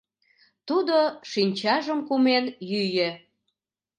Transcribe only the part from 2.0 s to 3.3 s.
кумен, йӱӧ.